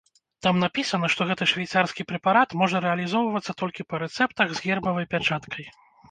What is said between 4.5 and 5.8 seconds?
з гербавай пячаткай.